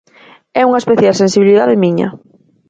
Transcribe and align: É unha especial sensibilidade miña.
É 0.59 0.63
unha 0.69 0.81
especial 0.83 1.13
sensibilidade 1.21 1.81
miña. 1.83 2.07